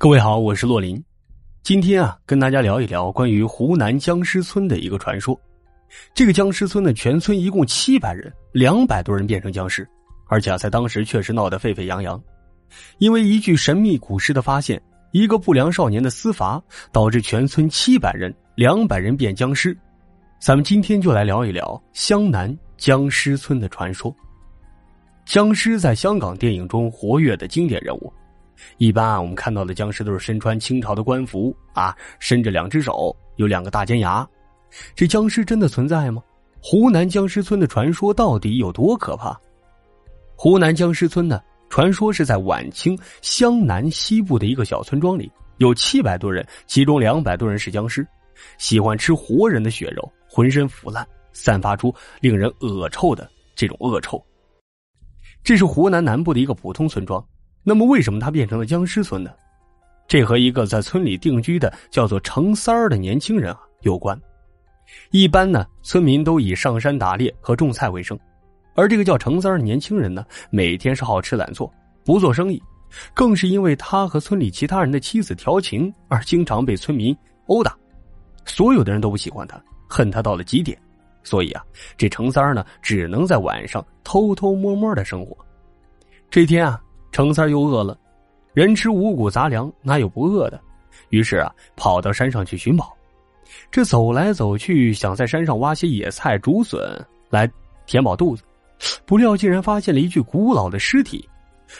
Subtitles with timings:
[0.00, 0.98] 各位好，我是洛林。
[1.62, 5.38] 今天啊，跟大家聊一聊关于湖南僵尸村的一个传说。
[6.14, 9.86] 这个僵尸村呢，全村一共七百人，两百多人变成僵尸，
[10.26, 12.18] 而且啊，在当时确实闹得沸沸扬扬。
[12.96, 14.80] 因为一具神秘古尸的发现，
[15.12, 16.58] 一个不良少年的私罚，
[16.90, 19.76] 导致全村七百人、两百人变僵尸。
[20.40, 24.10] 咱们今天就来聊一聊湘南僵尸村的传说。
[25.26, 28.10] 僵尸在香港电影中活跃的经典人物。
[28.78, 34.26] 一般啊，我们看到的僵尸都是身穿清朝的官服啊，伸着两只手，有两个大尖牙。
[34.94, 36.22] 这僵尸真的存在吗？
[36.62, 39.38] 湖南僵尸村的传说到底有多可怕？
[40.36, 48.06] 湖南僵尸村呢，传说是在晚清湘南西部的一个小村庄里，有七百多人，其中两百多人是僵尸，
[48.58, 54.22] 喜欢吃活人的血肉，浑身腐烂，散发出令人恶臭的这种恶臭。
[55.42, 57.24] 这是湖南南部的一个普通村庄。
[57.62, 59.30] 那么，为什么他变成了僵尸村呢？
[60.08, 64.18] 这和一个在村里定居的叫做程三儿的年轻人啊有关。
[65.10, 68.18] 一般呢，村民都以上山打猎和种菜为生，
[68.74, 71.72] 而这个叫程三儿的年轻人呢，每天是好吃懒做，
[72.04, 72.60] 不做生意，
[73.14, 77.16] 更是因为他和村里其他人的妻子调情而经常被村民
[77.46, 77.78] 殴打，
[78.44, 80.76] 所有的人都不喜欢他，恨他到了极点。
[81.22, 81.62] 所以啊，
[81.96, 85.36] 这程三儿呢，只能在晚上偷偷摸摸的生活。
[86.30, 86.82] 这天啊。
[87.12, 87.98] 程三又饿了，
[88.52, 90.60] 人吃五谷杂粮，哪有不饿的？
[91.10, 92.96] 于是啊，跑到山上去寻宝。
[93.70, 96.80] 这走来走去，想在山上挖些野菜、竹笋
[97.28, 97.50] 来
[97.84, 98.42] 填饱肚子，
[99.04, 101.28] 不料竟然发现了一具古老的尸体。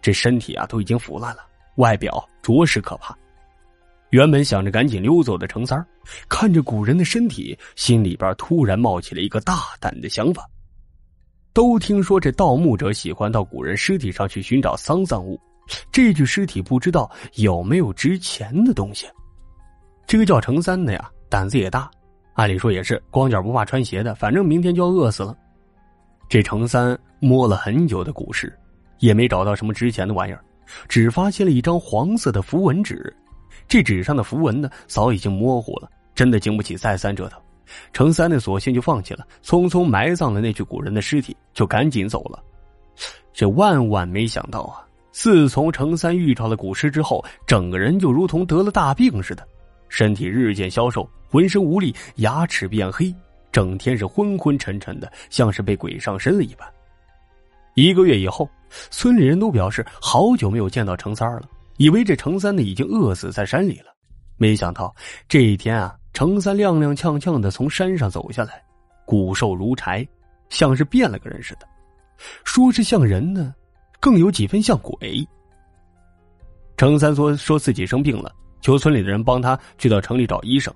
[0.00, 1.42] 这身体啊，都已经腐烂了，
[1.76, 3.16] 外表着实可怕。
[4.10, 5.84] 原本想着赶紧溜走的程三
[6.28, 10.46] 看着古人的身体，心里边突然冒起了一个大胆的想法。
[11.52, 15.38] 都听说这盗墓者喜欢到古人尸体上去寻找丧葬物，
[15.90, 19.06] 这具尸体不知道有没有值钱的东西。
[20.06, 21.90] 这个叫程三的呀，胆子也大，
[22.34, 25.36] 按理说也是光脚不怕穿鞋的，反正明天就要饿死了。
[26.28, 28.52] 这程三摸了很久的古尸，
[28.98, 30.42] 也没找到什么值钱的玩意儿，
[30.88, 33.14] 只发现了一张黄色的符文纸，
[33.68, 37.38] 这纸上的符文呢，早已经模糊了，真的经不起再三折腾。
[37.92, 42.42] 程三的索性就放弃了，匆匆埋葬了那具古人的尸体，就赶紧走了。
[43.32, 44.86] 这万万没想到啊！
[45.10, 49.46] 自从程三遇到了古尸之后，整个人就如同得了大病似的，
[49.88, 53.14] 身体日渐消瘦，浑身无力，牙齿变黑，
[53.50, 56.66] 整天是昏昏沉沉的，像是被鬼上身了一般。
[57.74, 58.48] 一个月以后，
[58.90, 61.42] 村里人都表示好久没有见到程三了，
[61.76, 63.86] 以为这程三呢已经饿死在山里了。
[64.36, 64.94] 没想到
[65.28, 65.94] 这一天啊！
[66.12, 68.62] 程三踉踉跄跄的从山上走下来，
[69.04, 70.06] 骨瘦如柴，
[70.50, 71.66] 像是变了个人似的。
[72.44, 73.54] 说是像人呢，
[73.98, 75.26] 更有几分像鬼。
[76.76, 78.30] 程三说说自己生病了，
[78.60, 80.72] 求村里的人帮他去到城里找医生。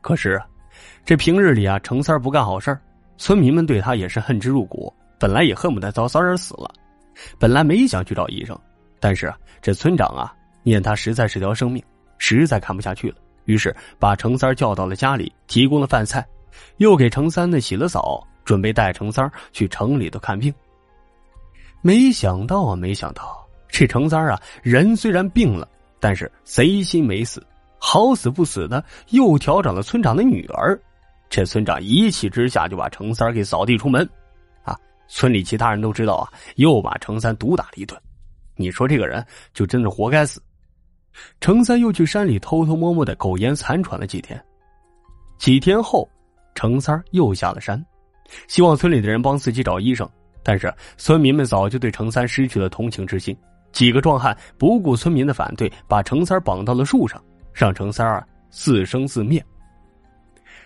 [0.00, 0.46] 可是啊，
[1.04, 2.76] 这平日里啊，程三不干好事
[3.16, 6.70] 村民们对他也是恨之入骨，本来也恨不得早早点死了。
[7.38, 8.58] 本来没想去找医生，
[9.00, 11.82] 但是啊，这村长啊，念他实在是条生命，
[12.18, 13.16] 实在看不下去了。
[13.48, 16.24] 于是把程三叫到了家里，提供了饭菜，
[16.76, 20.52] 又给程三呢洗了澡，准备带程三去城里头看病。
[21.80, 25.66] 没想到啊，没想到这程三啊，人虽然病了，
[25.98, 27.42] 但是贼心没死，
[27.78, 30.78] 好死不死的又调整了村长的女儿。
[31.30, 34.06] 这村长一气之下就把程三给扫地出门。
[34.62, 34.76] 啊，
[35.08, 37.98] 村里其他人都知道啊，又把程三毒打了一顿。
[38.56, 40.38] 你说这个人就真是活该死。
[41.48, 44.38] 程三又去山里偷偷摸摸的苟延残喘了几天，
[45.38, 46.06] 几天后，
[46.54, 47.82] 程三又下了山，
[48.48, 50.06] 希望村里的人帮自己找医生。
[50.42, 53.34] 但是村民们早就对程三失去了同情之心，
[53.72, 57.18] 几个壮汉不顾村民的反对，把程三绑到了树上，
[57.54, 59.42] 让程三儿自生自灭。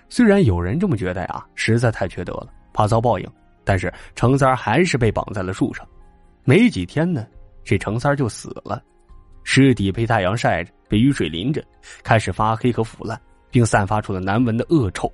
[0.09, 3.33] 虽然有人这么觉得呀，实在太缺德了，怕遭报应，
[3.63, 5.87] 但是程三还是被绑在了树上。
[6.43, 7.25] 没几天呢，
[7.63, 8.83] 这程三就死了。
[9.45, 11.65] 尸体被太阳晒着，被雨水淋着，
[12.03, 13.21] 开始发黑和腐烂，
[13.51, 15.13] 并散发出了难闻的恶臭。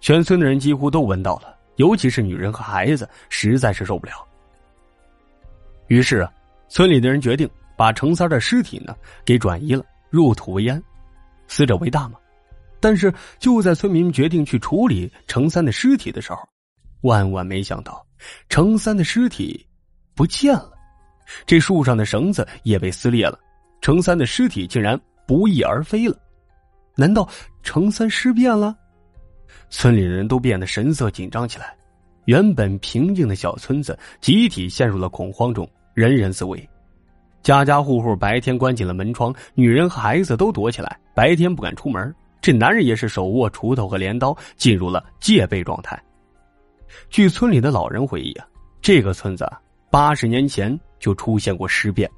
[0.00, 4.12] 全村的人几乎都闻到了，尤其是女人和孩子，实在是受不了。
[5.88, 6.32] 于是啊，
[6.68, 8.94] 村里的人决定把程三的尸体呢
[9.24, 10.82] 给转移了，入土为安，
[11.48, 12.18] 死者为大嘛。
[12.78, 16.38] 但是就在村民决定去处理程三的尸体的时候，
[17.02, 18.06] 万万没想到，
[18.48, 19.66] 程三的尸体
[20.14, 20.72] 不见了。
[21.46, 23.38] 这树上的绳子也被撕裂了，
[23.80, 26.16] 程三的尸体竟然不翼而飞了。
[26.96, 27.28] 难道
[27.62, 28.76] 程三尸变了？
[29.68, 31.74] 村里人都变得神色紧张起来，
[32.24, 36.68] 原本平静的小村子集体陷入了恐慌中，人人自危。
[37.42, 42.14] 家家户户白天关紧了门窗，女人和孩子都躲起来，白天不敢出门。
[42.42, 46.00] 这男人也是手握锄头和镰刀，进入了戒备状态。
[47.08, 48.46] 据村里的老人回忆啊，
[48.82, 49.50] 这个村子
[49.90, 52.08] 八十年前就出现过尸变，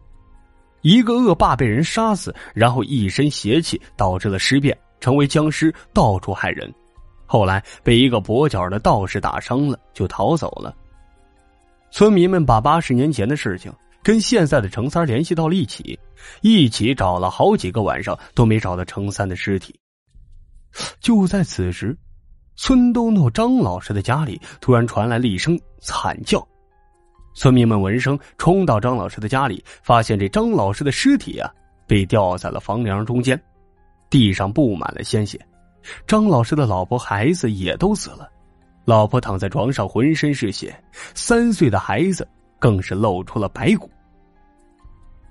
[0.82, 6.70] 一个恶霸被人杀死，然后一身邪气导致了尸变，成为僵尸，到处害人。
[7.24, 10.76] 后来被一个跛脚的道士打伤了，就逃走了。
[11.90, 15.98] 村民们把八十年前的事情跟现在的程三联系到了一起，
[16.40, 19.78] 一起找了好几个晚上都没找到程三的尸体。
[21.00, 21.96] 就在此时，
[22.56, 26.46] 村东头张老师的家里突然传来了一声惨叫。
[27.34, 31.50] 村民们闻声冲到张老师的家里，发现这张老师的尸体啊
[31.86, 33.40] 被吊在了房梁中间，
[34.10, 35.40] 地上布满了鲜血。
[36.06, 38.28] 张老师的老婆孩子也都死了，
[38.84, 40.74] 老婆躺在床上浑身是血，
[41.14, 43.90] 三岁的孩子更是露出了白骨。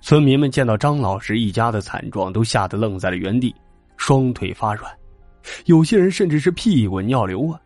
[0.02, 3.56] 村民们见到张老师一家的惨状，都吓得愣在了原地，
[3.96, 4.92] 双腿发软。
[5.66, 7.62] 有些人甚至是屁滚尿流啊！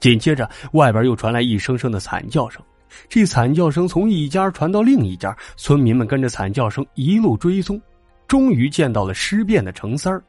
[0.00, 2.60] 紧接着，外边又传来一声声的惨叫声。
[3.08, 7.80] 这惨叫声从一家传到另一家，村民们跟着惨叫声一路追踪，
[8.26, 10.22] 终于见到了尸变的程三儿。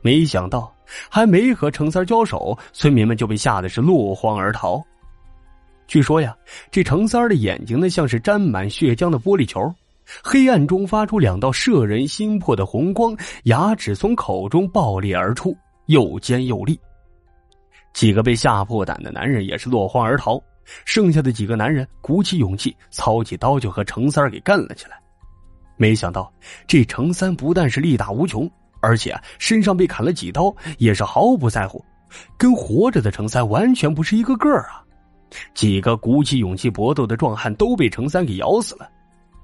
[0.00, 0.74] 没想到，
[1.08, 4.82] 还没和程三交手，村民们就被吓得是落荒而逃。
[5.86, 6.36] 据说呀，
[6.70, 9.60] 这程三儿的眼睛呢，像是沾满血浆的玻璃球，
[10.22, 15.56] 黑暗中发出两道摄人心魄的红光，牙齿从口中爆裂而出。
[15.88, 16.80] 又尖又利，
[17.92, 20.42] 几个被吓破胆的男人也是落荒而逃。
[20.84, 24.98] 剩下的几个男人鼓起勇气，操起刀就和程三给干了起来。
[25.76, 26.32] 没想到
[26.66, 28.50] 这程三不但是力大无穷，
[28.80, 31.84] 而且身上被砍了几刀也是毫不在乎，
[32.36, 34.84] 跟活着的程三完全不是一个个啊！
[35.54, 38.88] 几个鼓起勇气搏斗的壮汉都被程三给咬死了。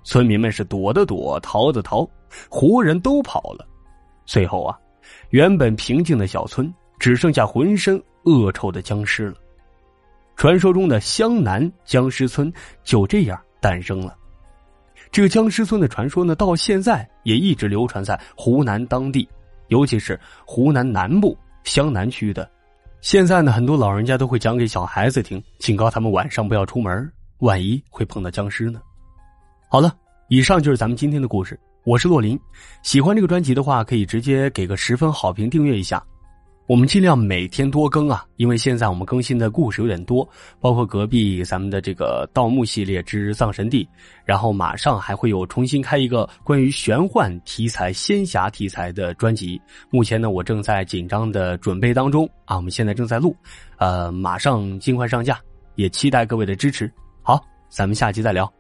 [0.05, 2.09] 村民们是躲的躲，逃的逃，
[2.49, 3.67] 活人都跑了。
[4.25, 4.79] 最后啊。
[5.31, 9.35] 原本平静的小村，只剩下浑身恶臭的僵尸了。
[10.41, 12.51] 传说中的湘南僵尸村
[12.83, 14.17] 就这样诞生了。
[15.13, 19.29] 这个僵尸村的传说呢，到现在也一直流传在湖南当地，
[19.69, 22.51] 尤其是湖南南部湘南区的。
[23.03, 28.81] 现在呢，很多老人家都会讲给小孩子听，警告他们晚上不要出门，万一会碰到僵尸呢。
[29.69, 29.95] 好了，
[30.31, 31.61] 以上就是咱们今天的故事。
[31.85, 32.41] 我是洛林，
[32.83, 36.03] 喜欢这个专辑的话，可以直接给个十分好评，订阅一下。
[36.71, 40.27] 我们尽量每天多更啊，因为现在我们更新的故事有点多，
[40.61, 43.89] 包括隔壁咱们的这个盗墓系列之葬神地，
[44.25, 49.61] 然后马上还会有重新开一个关于玄幻题材、仙侠题材的专辑。
[49.91, 53.35] 目前呢，我正在紧张的准备当中啊，我们现在正在录，
[53.79, 55.41] 呃，马上尽快上架，
[55.75, 56.89] 也期待各位的支持。
[57.21, 58.60] 好，咱们下期再聊。